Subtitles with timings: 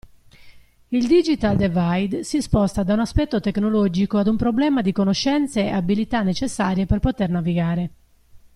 [0.87, 5.69] Il "Digital divide" si sposta da un aspetto tecnologico ad un problema di conoscenze e
[5.69, 7.89] abilità necessarie per poter navigare.